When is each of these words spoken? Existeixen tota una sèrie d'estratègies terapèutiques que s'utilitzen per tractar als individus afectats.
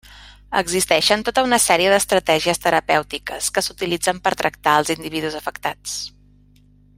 Existeixen 0.59 1.25
tota 1.27 1.43
una 1.47 1.59
sèrie 1.65 1.91
d'estratègies 1.93 2.61
terapèutiques 2.63 3.51
que 3.59 3.63
s'utilitzen 3.67 4.23
per 4.29 4.35
tractar 4.43 4.75
als 4.79 4.93
individus 4.99 5.39
afectats. 5.43 5.99